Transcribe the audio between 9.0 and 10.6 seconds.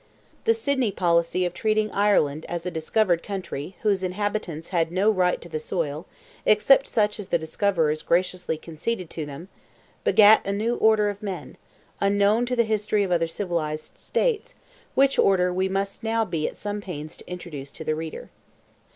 to them—begat a